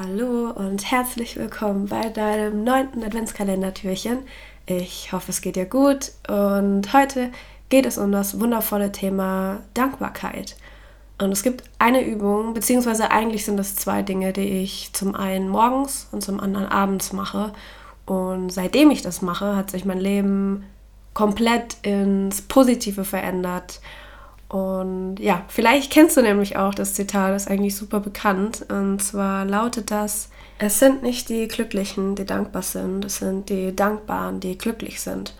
[0.00, 4.18] Hallo und herzlich willkommen bei deinem neunten Adventskalender-Türchen.
[4.66, 7.32] Ich hoffe, es geht dir gut und heute
[7.68, 10.54] geht es um das wundervolle Thema Dankbarkeit.
[11.20, 15.48] Und es gibt eine Übung, beziehungsweise eigentlich sind es zwei Dinge, die ich zum einen
[15.48, 17.52] morgens und zum anderen abends mache.
[18.06, 20.64] Und seitdem ich das mache, hat sich mein Leben
[21.12, 23.80] komplett ins Positive verändert.
[24.48, 28.64] Und ja, vielleicht kennst du nämlich auch das Zitat, das ist eigentlich super bekannt.
[28.68, 33.76] Und zwar lautet das, es sind nicht die Glücklichen, die dankbar sind, es sind die
[33.76, 35.34] Dankbaren, die glücklich sind.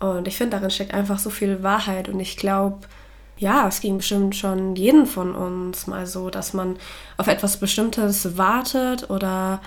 [0.00, 2.08] Und ich finde, darin steckt einfach so viel Wahrheit.
[2.08, 2.78] Und ich glaube,
[3.38, 6.76] ja, es ging bestimmt schon jeden von uns mal so, dass man
[7.18, 9.60] auf etwas Bestimmtes wartet oder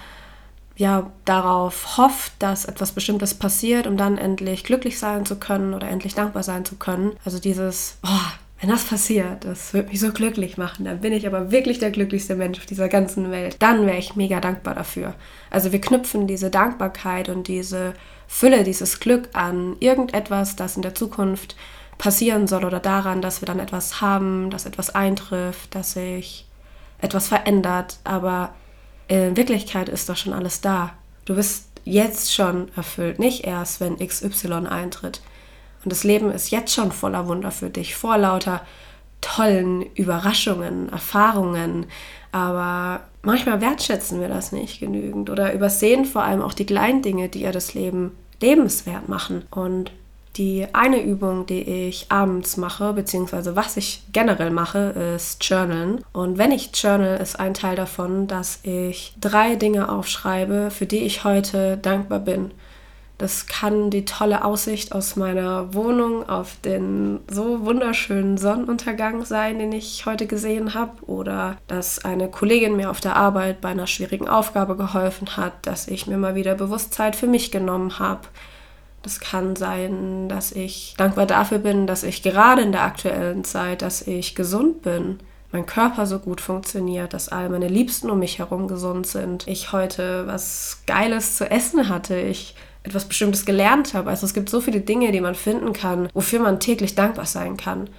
[0.76, 5.90] ja darauf hofft, dass etwas Bestimmtes passiert, um dann endlich glücklich sein zu können oder
[5.90, 7.12] endlich dankbar sein zu können.
[7.26, 11.26] Also dieses, boah, wenn das passiert, das wird mich so glücklich machen, dann bin ich
[11.26, 13.56] aber wirklich der glücklichste Mensch auf dieser ganzen Welt.
[13.60, 15.16] Dann wäre ich mega dankbar dafür.
[15.50, 17.94] Also wir knüpfen diese Dankbarkeit und diese
[18.28, 21.56] Fülle, dieses Glück an irgendetwas, das in der Zukunft
[21.98, 26.46] passieren soll oder daran, dass wir dann etwas haben, dass etwas eintrifft, dass sich
[27.00, 28.00] etwas verändert.
[28.04, 28.54] Aber
[29.08, 30.94] in Wirklichkeit ist doch schon alles da.
[31.24, 35.22] Du bist jetzt schon erfüllt, nicht erst, wenn XY eintritt.
[35.83, 38.61] Und das Leben ist jetzt schon voller Wunder für dich, vor lauter
[39.22, 41.85] tollen Überraschungen, Erfahrungen.
[42.31, 47.30] Aber manchmal wertschätzen wir das nicht genügend oder übersehen vor allem auch die kleinen Dinge,
[47.30, 49.44] die ja das Leben lebenswert machen.
[49.52, 49.91] Und
[50.35, 56.03] die eine Übung, die ich abends mache, beziehungsweise was ich generell mache, ist Journalen.
[56.13, 61.00] Und wenn ich journal, ist ein Teil davon, dass ich drei Dinge aufschreibe, für die
[61.00, 62.52] ich heute dankbar bin.
[63.20, 69.74] Das kann die tolle Aussicht aus meiner Wohnung auf den so wunderschönen Sonnenuntergang sein, den
[69.74, 71.03] ich heute gesehen habe.
[71.06, 75.90] Oder dass eine Kollegin mir auf der Arbeit bei einer schwierigen Aufgabe geholfen hat, dass
[75.90, 78.22] ich mir mal wieder Bewusstsein für mich genommen habe.
[79.02, 83.81] Das kann sein, dass ich dankbar dafür bin, dass ich gerade in der aktuellen Zeit,
[83.81, 85.19] dass ich gesund bin
[85.51, 89.72] mein Körper so gut funktioniert, dass all meine Liebsten um mich herum gesund sind, ich
[89.72, 92.53] heute was Geiles zu essen hatte, ich
[92.84, 94.09] etwas Bestimmtes gelernt habe.
[94.09, 97.57] Also es gibt so viele Dinge, die man finden kann, wofür man täglich dankbar sein
[97.57, 97.90] kann.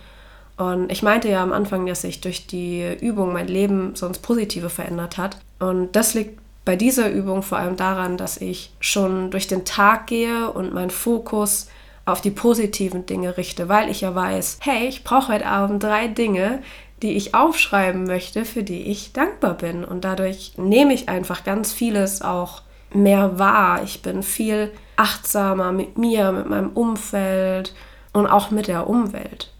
[0.56, 4.18] Und ich meinte ja am Anfang, dass sich durch die Übung mein Leben so ins
[4.18, 5.38] Positive verändert hat.
[5.58, 10.06] Und das liegt bei dieser Übung vor allem daran, dass ich schon durch den Tag
[10.06, 11.68] gehe und meinen Fokus
[12.04, 16.08] auf die positiven Dinge richte, weil ich ja weiß, hey, ich brauche heute Abend drei
[16.08, 16.62] Dinge,
[17.02, 19.84] die ich aufschreiben möchte, für die ich dankbar bin.
[19.84, 22.62] Und dadurch nehme ich einfach ganz vieles auch
[22.94, 23.82] mehr wahr.
[23.84, 27.74] Ich bin viel achtsamer mit mir, mit meinem Umfeld
[28.12, 29.52] und auch mit der Umwelt.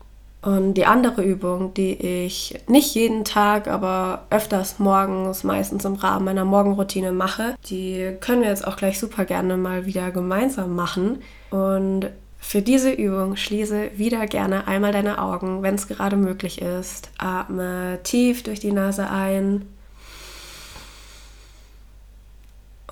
[0.42, 6.24] Und die andere Übung, die ich nicht jeden Tag, aber öfters morgens, meistens im Rahmen
[6.24, 11.22] meiner Morgenroutine mache, die können wir jetzt auch gleich super gerne mal wieder gemeinsam machen.
[11.50, 12.08] Und
[12.38, 17.10] für diese Übung schließe wieder gerne einmal deine Augen, wenn es gerade möglich ist.
[17.18, 19.66] Atme tief durch die Nase ein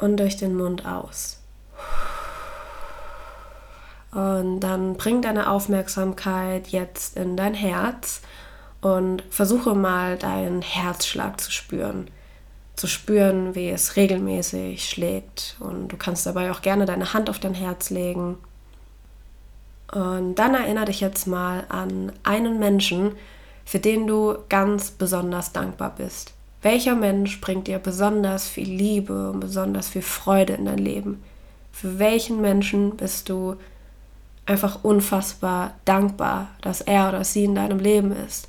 [0.00, 1.40] und durch den Mund aus.
[4.10, 8.22] Und dann bring deine Aufmerksamkeit jetzt in dein Herz
[8.80, 12.10] und versuche mal deinen Herzschlag zu spüren.
[12.76, 15.56] Zu spüren, wie es regelmäßig schlägt.
[15.60, 18.38] Und du kannst dabei auch gerne deine Hand auf dein Herz legen.
[19.92, 23.12] Und dann erinnere dich jetzt mal an einen Menschen,
[23.64, 26.32] für den du ganz besonders dankbar bist.
[26.62, 31.22] Welcher Mensch bringt dir besonders viel Liebe und besonders viel Freude in dein Leben?
[31.72, 33.56] Für welchen Menschen bist du
[34.44, 38.48] einfach unfassbar dankbar, dass er oder sie in deinem Leben ist?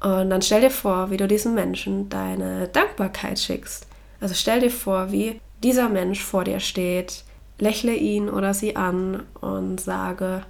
[0.00, 3.86] Und dann stell dir vor, wie du diesem Menschen deine Dankbarkeit schickst.
[4.20, 7.24] Also stell dir vor, wie dieser Mensch vor dir steht,
[7.58, 10.42] lächle ihn oder sie an und sage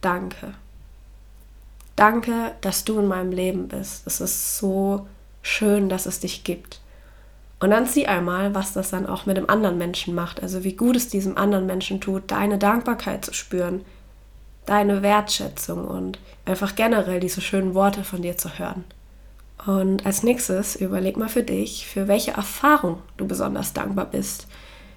[0.00, 0.54] Danke.
[1.94, 4.06] Danke, dass du in meinem Leben bist.
[4.06, 5.06] Es ist so
[5.42, 6.80] schön, dass es dich gibt.
[7.60, 10.42] Und dann sieh einmal, was das dann auch mit dem anderen Menschen macht.
[10.42, 13.84] Also wie gut es diesem anderen Menschen tut, deine Dankbarkeit zu spüren,
[14.66, 18.84] deine Wertschätzung und einfach generell diese schönen Worte von dir zu hören.
[19.64, 24.48] Und als nächstes überleg mal für dich, für welche Erfahrung du besonders dankbar bist.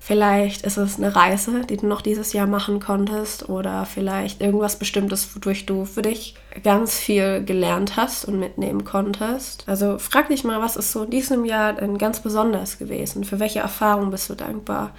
[0.06, 4.78] Vielleicht ist es eine Reise, die du noch dieses Jahr machen konntest oder vielleicht irgendwas
[4.78, 9.63] Bestimmtes, wodurch du für dich ganz viel gelernt hast und mitnehmen konntest.
[9.66, 13.24] Also frag dich mal, was ist so in diesem Jahr denn ganz besonders gewesen?
[13.24, 14.92] Für welche Erfahrung bist du dankbar?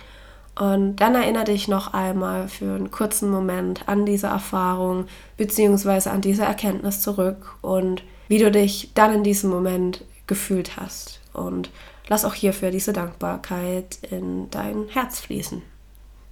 [0.58, 5.06] Und dann erinnere dich noch einmal für einen kurzen Moment an diese Erfahrung
[5.36, 6.08] bzw.
[6.08, 11.20] an diese Erkenntnis zurück und wie du dich dann in diesem Moment gefühlt hast.
[11.36, 11.70] und
[12.08, 15.62] lass auch hierfür diese Dankbarkeit in dein Herz fließen.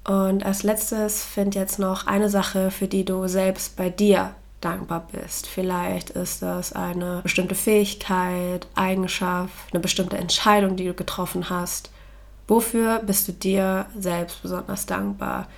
[0.07, 5.09] Und als letztes find jetzt noch eine Sache, für die du selbst bei dir dankbar
[5.13, 5.47] bist.
[5.47, 11.91] Vielleicht ist das eine bestimmte Fähigkeit, Eigenschaft, eine bestimmte Entscheidung, die du getroffen hast.
[12.49, 15.49] Wofür bist du dir selbst besonders dankbar?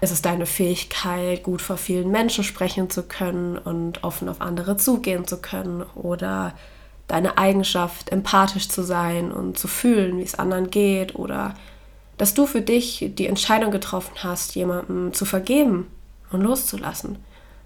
[0.00, 4.76] Ist es deine Fähigkeit, gut vor vielen Menschen sprechen zu können und offen auf andere
[4.76, 5.82] zugehen zu können?
[5.94, 6.52] Oder
[7.08, 11.14] deine Eigenschaft, empathisch zu sein und zu fühlen, wie es anderen geht?
[11.14, 11.54] Oder
[12.18, 15.88] dass du für dich die Entscheidung getroffen hast, jemandem zu vergeben
[16.30, 17.18] und loszulassen?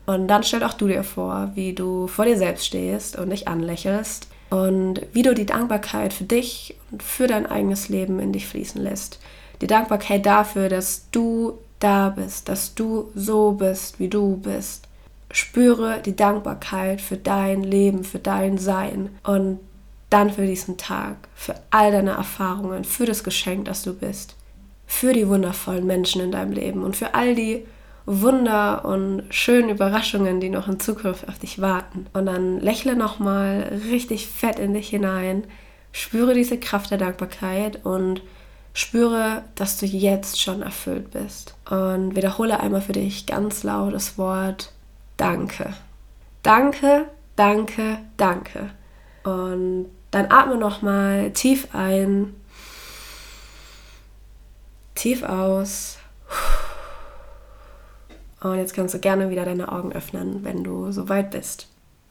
[0.06, 3.46] Und dann stell auch du dir vor, wie du vor dir selbst stehst und dich
[3.46, 8.46] anlächelst und wie du die Dankbarkeit für dich und für dein eigenes Leben in dich
[8.46, 9.19] fließen lässt.
[9.61, 14.88] Die Dankbarkeit dafür, dass du da bist, dass du so bist, wie du bist.
[15.31, 19.61] Spüre die Dankbarkeit für dein Leben, für dein Sein und
[20.11, 24.37] dann für diesen Tag, für all deine Erfahrungen, für das Geschenk, das du bist,
[24.87, 27.67] für die wundervollen Menschen in deinem Leben und für all die
[28.07, 32.07] Wunder und schönen Überraschungen, die noch in Zukunft auf dich warten.
[32.15, 35.45] Und dann lächle nochmal richtig fett in dich hinein,
[35.93, 38.23] spüre diese Kraft der Dankbarkeit und
[38.73, 41.55] spüre, dass du jetzt schon erfüllt bist.
[41.69, 44.73] Und wiederhole einmal für dich ganz laut das Wort
[45.19, 45.75] Danke.
[46.43, 48.70] Danke, danke, danke.
[49.25, 52.35] Und dann atme nochmal tief ein,
[54.94, 55.99] tief aus.
[58.41, 61.69] Und jetzt kannst du gerne wieder deine Augen öffnen, wenn du soweit bist.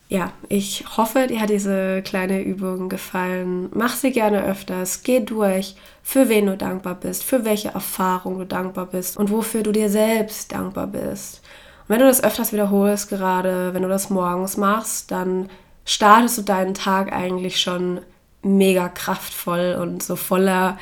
[0.10, 3.70] Ja, ich hoffe, dir hat diese kleine Übung gefallen.
[3.74, 5.04] Mach sie gerne öfters.
[5.04, 9.64] Geh durch, für wen du dankbar bist, für welche Erfahrung du dankbar bist und wofür
[9.64, 11.42] du dir selbst dankbar bist.
[11.88, 15.50] Und wenn du das öfters wiederholst, gerade wenn du das morgens machst, dann
[15.86, 18.02] startest du deinen Tag eigentlich schon
[18.42, 20.78] mega kraftvoll und so voller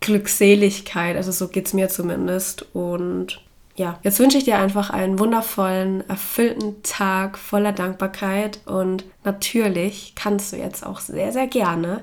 [0.00, 1.16] Glückseligkeit.
[1.16, 2.66] Also so geht es mir zumindest.
[2.74, 3.40] Und
[3.76, 10.52] ja, jetzt wünsche ich dir einfach einen wundervollen, erfüllten Tag voller Dankbarkeit und natürlich kannst
[10.52, 12.02] du jetzt auch sehr, sehr gerne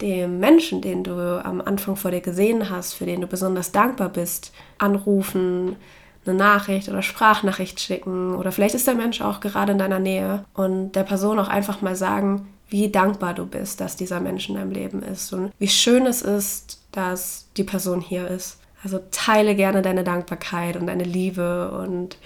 [0.00, 4.08] dem Menschen, den du am Anfang vor dir gesehen hast, für den du besonders dankbar
[4.08, 5.76] bist, anrufen,
[6.26, 10.44] eine Nachricht oder Sprachnachricht schicken oder vielleicht ist der Mensch auch gerade in deiner Nähe
[10.54, 14.54] und der Person auch einfach mal sagen, wie dankbar du bist, dass dieser Mensch in
[14.54, 18.58] deinem Leben ist und wie schön es ist, dass die Person hier ist.
[18.84, 22.16] Also teile gerne deine Dankbarkeit und deine Liebe und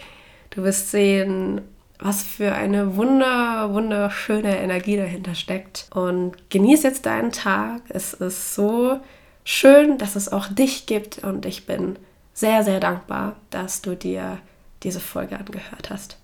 [0.51, 1.63] du wirst sehen,
[1.99, 5.87] was für eine wunder, wunderschöne Energie dahinter steckt.
[5.95, 7.83] Und genieß jetzt deinen Tag.
[7.89, 9.01] Es ist so
[9.45, 11.97] schön, dass es auch dich gibt und ich bin
[12.35, 14.39] sehr, sehr dankbar, dass du dir
[14.83, 16.19] diese Folge angehört hast.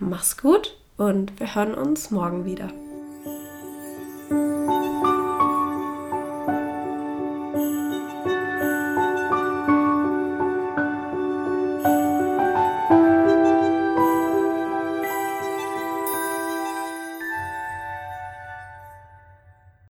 [0.00, 2.70] Mach's gut und wir hören uns morgen wieder.